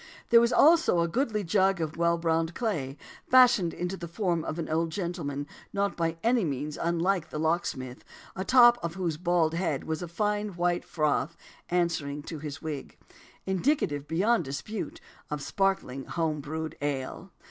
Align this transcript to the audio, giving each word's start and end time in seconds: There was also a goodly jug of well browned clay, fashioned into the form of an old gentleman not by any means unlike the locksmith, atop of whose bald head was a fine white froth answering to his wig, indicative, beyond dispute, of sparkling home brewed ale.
There 0.31 0.41
was 0.41 0.51
also 0.51 1.01
a 1.01 1.07
goodly 1.07 1.43
jug 1.43 1.79
of 1.79 1.95
well 1.95 2.17
browned 2.17 2.55
clay, 2.55 2.97
fashioned 3.29 3.71
into 3.71 3.95
the 3.95 4.07
form 4.07 4.43
of 4.43 4.57
an 4.57 4.67
old 4.67 4.89
gentleman 4.89 5.45
not 5.73 5.95
by 5.95 6.17
any 6.23 6.43
means 6.43 6.75
unlike 6.75 7.29
the 7.29 7.37
locksmith, 7.37 8.03
atop 8.35 8.79
of 8.83 8.95
whose 8.95 9.17
bald 9.17 9.53
head 9.53 9.83
was 9.83 10.01
a 10.01 10.07
fine 10.07 10.55
white 10.55 10.83
froth 10.85 11.37
answering 11.69 12.23
to 12.23 12.39
his 12.39 12.63
wig, 12.63 12.97
indicative, 13.45 14.07
beyond 14.07 14.43
dispute, 14.43 14.99
of 15.29 15.43
sparkling 15.43 16.05
home 16.05 16.39
brewed 16.41 16.75
ale. 16.81 17.29